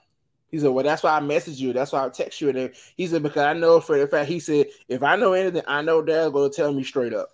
[0.52, 1.74] He said, Well, that's why I message you.
[1.74, 2.50] That's why I text you.
[2.50, 5.64] And he said, Because I know for the fact, he said, if I know anything,
[5.66, 7.30] I know Dad's gonna tell me straight up.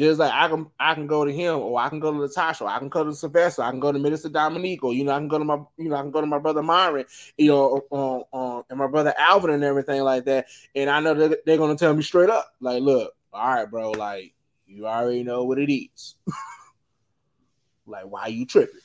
[0.00, 2.62] Just like I can I can go to him or I can go to Latasha,
[2.62, 5.12] or I can go to Sylvester, I can go to Minister Dominique, or you know,
[5.12, 7.04] I can go to my you know, I can go to my brother Myron,
[7.36, 10.46] you know, um, um, and my brother Alvin and everything like that.
[10.74, 13.90] And I know that they're gonna tell me straight up, like, look, all right, bro,
[13.90, 14.32] like
[14.66, 16.14] you already know what it is.
[17.86, 18.80] like, why you tripping?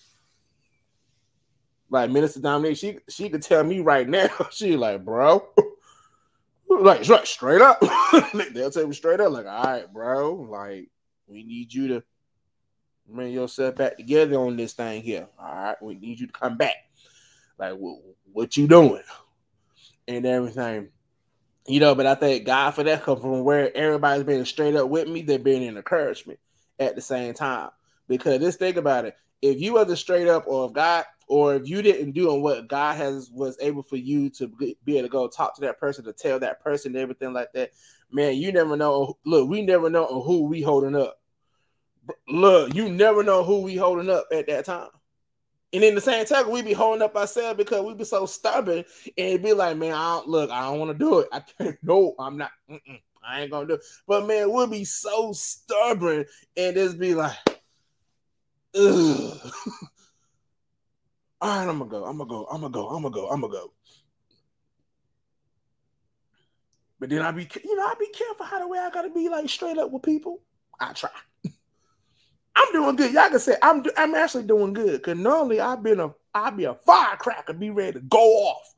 [1.89, 4.27] Like Minister Dominique, she she could tell me right now.
[4.51, 5.47] She like, bro,
[6.69, 7.79] like straight up.
[8.53, 10.89] They'll tell me straight up, like, all right, bro, like
[11.27, 12.03] we need you to
[13.07, 15.27] bring yourself back together on this thing here.
[15.39, 16.75] All right, we need you to come back.
[17.57, 17.99] Like, what,
[18.31, 19.03] what you doing?
[20.07, 20.89] And everything.
[21.67, 24.89] You know, but I thank God for that come from where everybody's been straight up
[24.89, 26.39] with me, they're being an encouragement
[26.79, 27.69] at the same time.
[28.07, 29.15] Because just think about it.
[29.41, 32.95] If you wasn't straight up, or if God, or if you didn't do what God
[32.97, 36.13] has was able for you to be able to go talk to that person, to
[36.13, 37.71] tell that person everything like that,
[38.11, 39.17] man, you never know.
[39.25, 41.19] Look, we never know who we holding up.
[42.27, 44.89] Look, you never know who we holding up at that time.
[45.73, 48.85] And in the same time, we be holding up ourselves because we be so stubborn
[49.17, 51.27] and be like, man, I don't look, I don't want to do it.
[51.31, 51.77] I can't.
[51.83, 52.51] No, I'm not.
[53.27, 53.81] I ain't gonna do it.
[54.07, 56.25] But man, we'll be so stubborn
[56.55, 57.35] and just be like,
[58.75, 59.37] ugh.
[61.41, 62.05] All right, I'm gonna go.
[62.05, 62.45] I'm gonna go.
[62.45, 62.87] I'm gonna go.
[62.87, 63.27] I'm gonna go.
[63.29, 63.73] I'm gonna go.
[66.99, 69.27] But then I be, you know, I be careful how the way I gotta be
[69.29, 70.41] like straight up with people.
[70.79, 71.09] I try.
[72.55, 73.13] I'm doing good.
[73.13, 75.01] Y'all can say I'm I'm actually doing good.
[75.03, 78.73] Cause normally I've been a I'd be a firecracker, be ready to go off.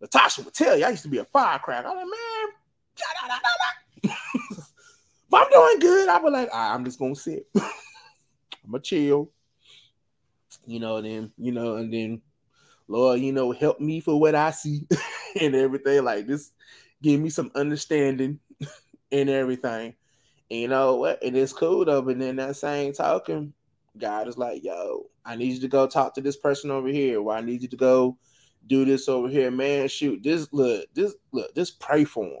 [0.00, 1.88] Natasha would tell you I used to be a firecracker.
[1.88, 2.52] I'm like, man,
[5.30, 6.08] but I'm doing good.
[6.08, 7.46] I be like, right, I'm just gonna sit.
[7.56, 9.30] I'm gonna chill.
[10.66, 12.20] You know, then you know, and then
[12.86, 14.86] Lord, you know, help me for what I see
[15.40, 16.04] and everything.
[16.04, 16.50] Like this,
[17.02, 18.40] give me some understanding
[19.12, 19.94] and everything.
[20.50, 21.22] And you know what?
[21.22, 22.02] And It is cool though.
[22.02, 23.52] But then that same talking,
[23.96, 27.20] God is like, yo, I need you to go talk to this person over here.
[27.20, 28.16] Why I need you to go
[28.66, 29.88] do this over here, man.
[29.88, 32.40] Shoot, this look, this look, just pray for him.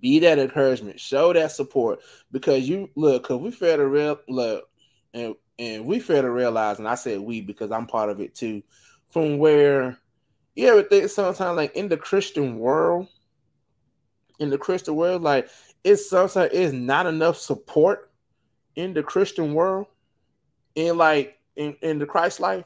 [0.00, 2.00] Be that encouragement, show that support
[2.32, 4.68] because you look, because we fail to real look,
[5.14, 8.34] and and we fail to realize, and I said we because I'm part of it
[8.34, 8.62] too,
[9.10, 9.98] from where
[10.54, 13.08] you ever think sometimes like in the Christian world,
[14.38, 15.48] in the Christian world, like
[15.84, 18.10] it's sometimes it's not enough support
[18.76, 19.86] in the Christian world,
[20.74, 22.64] in like in, in the Christ life,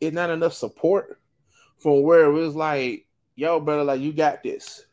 [0.00, 1.20] it's not enough support
[1.78, 3.06] from where it was like,
[3.36, 4.84] yo, brother, like you got this.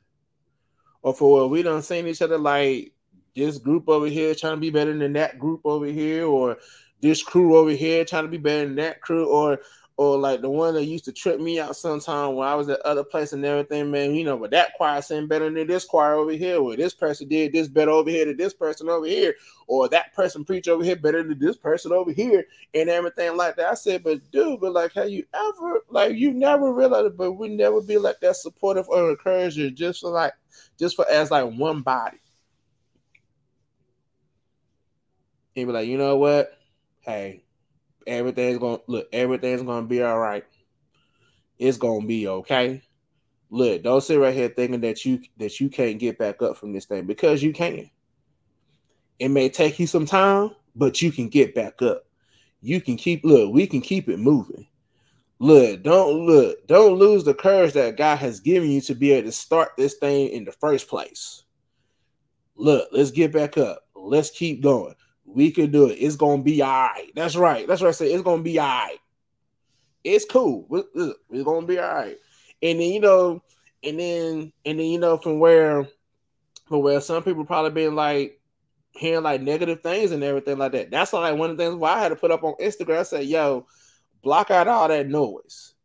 [1.02, 2.94] Or for where we don't seen each other like
[3.36, 6.58] this group over here trying to be better than that group over here, or
[7.02, 9.60] this crew over here trying to be better than that crew, or
[9.98, 12.80] or like the one that used to trip me out sometime when I was at
[12.82, 14.14] other place and everything, man.
[14.14, 17.28] You know, but that choir sang better than this choir over here, or this person
[17.28, 19.34] did this better over here than this person over here,
[19.66, 22.46] or that person preach over here better than this person over here,
[22.76, 23.72] and everything like that.
[23.72, 27.50] I said, but dude, but like, have you ever like you never realized, but we
[27.50, 30.34] never be like that supportive or encourager just for like
[30.78, 32.20] just for as like one body.
[35.56, 36.56] And be like, you know what?
[37.00, 37.42] Hey,
[38.08, 40.46] everything's gonna look, everything's gonna be all right.
[41.60, 42.82] It's gonna be okay.
[43.50, 46.74] Look, don't sit right here thinking that you that you can't get back up from
[46.74, 47.90] this thing because you can.
[49.20, 52.06] It may take you some time, but you can get back up.
[52.62, 54.68] You can keep look, we can keep it moving.
[55.40, 59.28] Look, don't look, don't lose the courage that God has given you to be able
[59.28, 61.44] to start this thing in the first place.
[62.56, 63.84] Look, let's get back up.
[63.96, 64.96] Let's keep going.
[65.38, 65.98] We can do it.
[65.98, 67.12] It's gonna be all right.
[67.14, 67.68] That's right.
[67.68, 68.08] That's what I said.
[68.08, 68.98] It's gonna be all right.
[70.04, 70.68] It's cool.
[70.96, 72.18] It's gonna be all right.
[72.64, 73.44] And then you know,
[73.84, 75.88] and then and then you know from where
[76.68, 78.42] from where some people probably been like
[78.90, 80.90] hearing like negative things and everything like that.
[80.90, 82.98] That's like one of the things why I had to put up on Instagram.
[82.98, 83.68] I said, yo,
[84.24, 85.76] block out all that noise.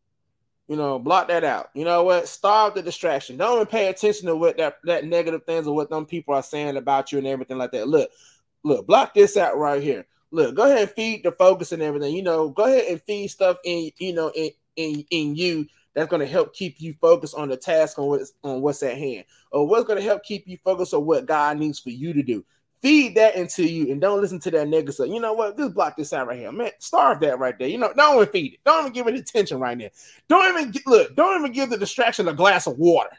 [0.66, 1.68] You know, block that out.
[1.74, 2.26] You know what?
[2.26, 3.36] Starve the distraction.
[3.36, 6.42] Don't even pay attention to what that, that negative things or what them people are
[6.42, 7.86] saying about you and everything like that.
[7.86, 8.08] Look,
[8.64, 10.06] look, block this out right here.
[10.30, 12.14] Look, go ahead and feed the focus and everything.
[12.14, 16.08] You know, go ahead and feed stuff in, you know, in in, in you that's
[16.08, 19.24] going to help keep you focused on the task on what's on what's at hand,
[19.50, 22.22] or what's going to help keep you focused on what God needs for you to
[22.22, 22.44] do.
[22.80, 24.92] Feed that into you and don't listen to that nigga.
[24.92, 25.56] So you know what?
[25.56, 26.72] Just block this out right here, man.
[26.80, 27.68] Starve that right there.
[27.68, 28.60] You know, don't even feed it.
[28.64, 29.88] Don't even give it attention right now.
[30.28, 31.14] Don't even look.
[31.14, 33.16] Don't even give the distraction a glass of water.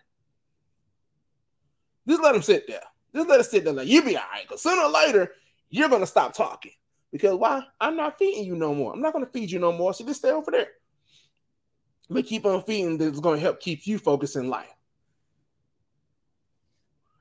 [2.07, 2.81] Just let them sit there.
[3.15, 3.73] Just let it sit there.
[3.73, 4.43] Like you be all right.
[4.47, 5.31] Because sooner or later,
[5.69, 6.71] you're gonna stop talking.
[7.11, 7.63] Because why?
[7.79, 8.93] I'm not feeding you no more.
[8.93, 9.93] I'm not gonna feed you no more.
[9.93, 10.69] So just stay over there.
[12.09, 14.73] But keep on feeding that's gonna help keep you focused in life.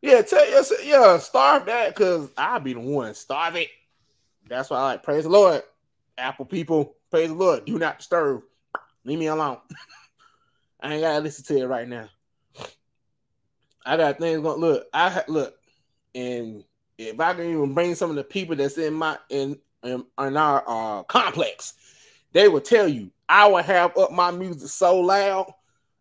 [0.00, 0.44] Yeah, tell
[0.84, 3.14] yeah, starve that because I'll be the one.
[3.14, 3.68] Starve it.
[4.48, 5.62] That's why I like praise the Lord.
[6.18, 7.64] Apple people, praise the Lord.
[7.64, 8.42] Do not disturb.
[9.04, 9.58] Leave me alone.
[10.80, 12.08] I ain't gotta listen to it right now.
[13.86, 14.60] I got things going.
[14.60, 15.54] Look, I look,
[16.14, 16.64] and
[16.98, 20.36] if I can even bring some of the people that's in my in in, in
[20.36, 21.74] our uh, complex,
[22.32, 25.52] they will tell you I will have up my music so loud.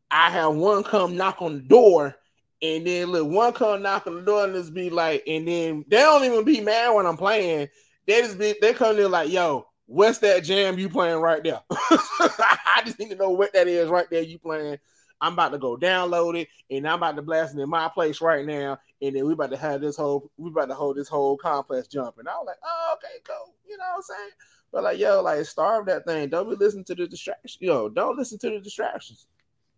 [0.09, 2.16] I have one come knock on the door
[2.62, 5.86] and then look, one come knock on the door and just be like, and then
[5.88, 7.70] they don't even be mad when I'm playing.
[8.05, 11.62] They just be they come in like, yo, what's that jam you playing right there?
[11.72, 14.78] I just need to know what that is right there you playing.
[15.20, 18.22] I'm about to go download it and I'm about to blast it in my place
[18.22, 18.80] right now.
[19.02, 21.88] And then we about to have this whole we about to hold this whole complex
[21.88, 22.28] jumping.
[22.28, 23.56] I was like, oh, okay, cool.
[23.68, 24.30] You know what I'm saying?
[24.72, 26.30] But like, yo, like starve that thing.
[26.30, 27.58] Don't be listening to the distractions.
[27.60, 29.28] Yo, don't listen to the distractions.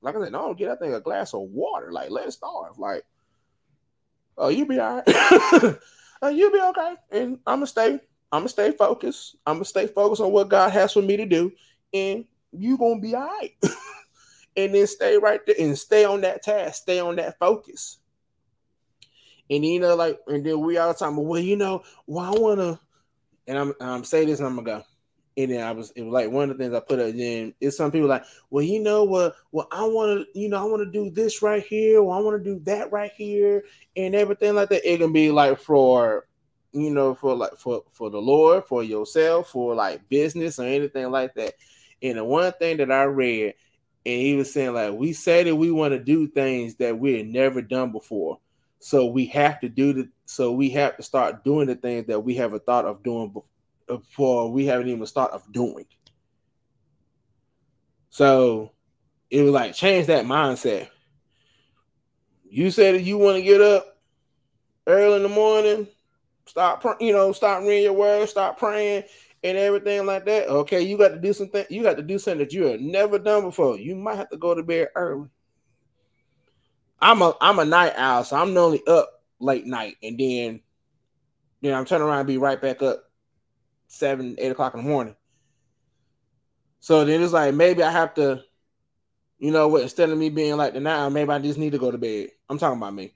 [0.01, 1.91] Like I said, don't get that thing a glass of water.
[1.91, 2.77] Like, let it starve.
[2.77, 3.03] Like,
[4.37, 5.03] oh, you be all right.
[6.21, 6.95] oh, you be okay.
[7.11, 7.99] And I'm gonna stay.
[8.31, 9.37] I'm gonna stay focused.
[9.45, 11.53] I'm gonna stay focused on what God has for me to do,
[11.93, 13.51] and you gonna be all right.
[14.57, 16.83] and then stay right there and stay on that task.
[16.83, 17.99] Stay on that focus.
[19.53, 22.79] And you know, like, and then we all time, well, you know, well, I wanna,
[23.47, 24.83] and I'm I'm say this, and I'm gonna go
[25.35, 27.13] and then I was it was like one of the things I put up.
[27.13, 29.35] in it's some people like, well, you know what?
[29.51, 32.19] Well, I want to, you know, I want to do this right here, or I
[32.19, 33.63] want to do that right here,
[33.95, 34.89] and everything like that.
[34.89, 36.27] It can be like for,
[36.71, 41.09] you know, for like for for the Lord, for yourself, for like business or anything
[41.09, 41.53] like that.
[42.01, 43.55] And the one thing that I read,
[44.05, 47.17] and he was saying like, we say that we want to do things that we
[47.17, 48.39] had never done before.
[48.83, 52.19] So we have to do the so we have to start doing the things that
[52.19, 53.33] we haven't thought of doing
[53.87, 55.85] before we haven't even thought of doing.
[58.09, 58.73] So
[59.29, 60.89] it was like change that mindset.
[62.43, 64.01] You said that you want to get up
[64.85, 65.87] early in the morning,
[66.45, 69.03] start you know, stop reading your word, stop praying
[69.45, 70.49] and everything like that.
[70.49, 71.63] Okay, you got to do something.
[71.69, 73.77] You got to do something that you have never done before.
[73.77, 75.29] You might have to go to bed early.
[77.03, 80.61] I'm a I'm a night owl, so I'm normally up late night, and then
[81.59, 83.03] you know I'm turning around and be right back up
[83.87, 85.15] seven, eight o'clock in the morning.
[86.79, 88.41] So then it's like maybe I have to,
[89.37, 91.77] you know what, instead of me being like the now, maybe I just need to
[91.77, 92.29] go to bed.
[92.49, 93.13] I'm talking about me.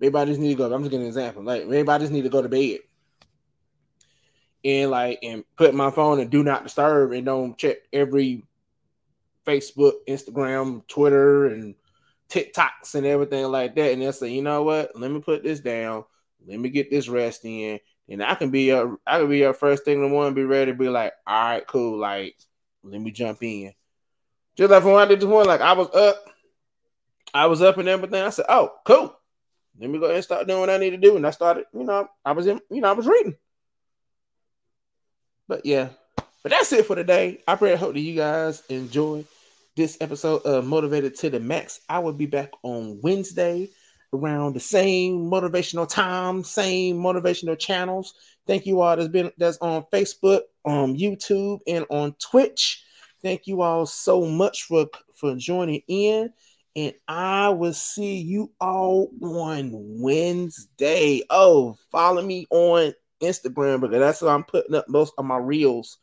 [0.00, 0.72] Maybe I just need to go.
[0.72, 1.42] I'm just giving an example.
[1.42, 2.78] Like maybe I just need to go to bed.
[4.64, 8.44] And like and put my phone and do not disturb and don't check every
[9.46, 11.74] Facebook, Instagram, Twitter, and
[12.28, 13.92] TikToks and everything like that.
[13.92, 14.92] And then say, you know what?
[14.94, 16.04] Let me put this down.
[16.46, 19.54] Let me get this rest in and I can be your I can be your
[19.54, 22.36] first thing in the morning, be ready to be like, all right, cool, like
[22.82, 23.72] let me jump in.
[24.56, 26.24] Just like when I did this morning, like I was up,
[27.34, 28.22] I was up and everything.
[28.22, 29.14] I said, oh, cool.
[29.78, 31.16] Let me go and start doing what I need to do.
[31.16, 33.36] And I started, you know, I was in, you know, I was reading.
[35.48, 35.90] But yeah,
[36.42, 37.40] but that's it for today.
[37.46, 39.24] I pray I hope that you guys enjoy
[39.76, 41.80] this episode of Motivated to the Max.
[41.88, 43.68] I will be back on Wednesday
[44.14, 48.14] around the same motivational time, same motivational channels.
[48.46, 52.84] Thank you all that's been that's on Facebook, on YouTube, and on Twitch.
[53.22, 56.32] Thank you all so much for for joining in.
[56.74, 59.70] And I will see you all on
[60.00, 61.22] Wednesday.
[61.28, 65.98] Oh, follow me on Instagram because that's where I'm putting up most of my reels.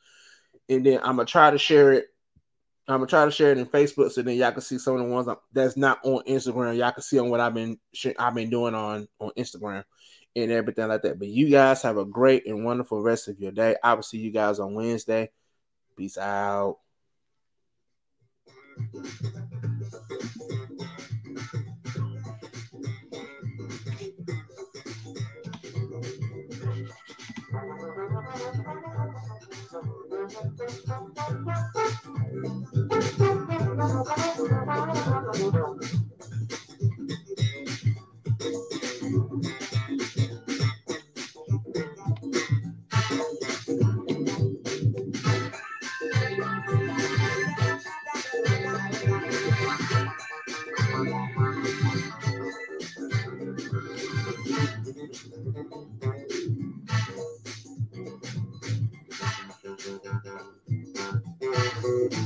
[0.69, 2.12] And then I'm gonna try to share it
[2.87, 4.99] I'm gonna try to share it in Facebook so then y'all can see some of
[4.99, 6.77] the ones that's not on Instagram.
[6.77, 7.79] Y'all can see on what I've been
[8.19, 9.85] I've been doing on on Instagram
[10.35, 11.17] and everything like that.
[11.17, 13.77] But you guys have a great and wonderful rest of your day.
[13.81, 15.31] I will see you guys on Wednesday.
[15.95, 16.79] Peace out.
[32.43, 32.67] Thank
[35.53, 35.72] you.